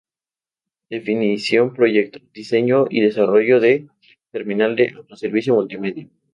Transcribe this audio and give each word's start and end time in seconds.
Definición 0.89 1.75
proyecto: 1.75 2.17
Diseño 2.33 2.85
y 2.89 3.01
desarrollo 3.01 3.59
del 3.59 3.91
terminal 4.31 4.75
de 4.75 4.93
autoservicio 4.97 5.53
multimedia. 5.53 6.09